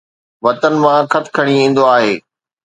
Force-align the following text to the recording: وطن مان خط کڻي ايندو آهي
وطن 0.45 0.73
مان 0.81 1.03
خط 1.11 1.25
کڻي 1.35 1.55
ايندو 1.61 1.83
آهي 1.95 2.13